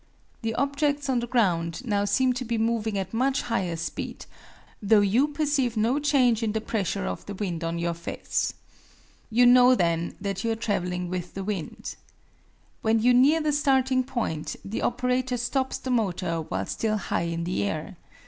The 0.41 0.55
objects 0.55 1.09
on 1.09 1.19
the 1.19 1.27
ground 1.27 1.85
now 1.85 2.05
seem 2.05 2.33
to 2.33 2.43
be 2.43 2.57
moving 2.57 2.97
at 2.97 3.13
much 3.13 3.43
higher 3.43 3.75
speed, 3.75 4.25
though 4.81 5.01
you 5.01 5.27
perceive 5.27 5.77
no 5.77 5.99
change 5.99 6.41
in 6.41 6.53
the 6.53 6.59
pressure 6.59 7.05
of 7.05 7.23
the 7.27 7.35
wind 7.35 7.63
on 7.63 7.77
your 7.77 7.93
face. 7.93 8.51
You 9.29 9.45
know 9.45 9.75
then 9.75 10.15
that 10.19 10.43
you 10.43 10.49
are 10.49 10.55
traveling 10.55 11.07
with 11.07 11.35
the 11.35 11.43
wind. 11.43 11.97
When 12.81 12.97
you 12.99 13.13
near 13.13 13.41
the 13.41 13.53
starting 13.53 14.03
point 14.03 14.55
the 14.65 14.81
operator 14.81 15.37
stops 15.37 15.77
the 15.77 15.91
motor 15.91 16.41
while 16.49 16.65
still 16.65 16.97
high 16.97 17.27
in 17.29 17.43
the 17.43 17.61
air. 17.63 17.95